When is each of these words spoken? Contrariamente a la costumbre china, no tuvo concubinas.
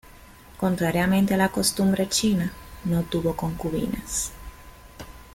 Contrariamente 0.59 1.35
a 1.35 1.37
la 1.37 1.49
costumbre 1.49 2.09
china, 2.09 2.51
no 2.85 3.03
tuvo 3.03 3.35
concubinas. 3.35 4.31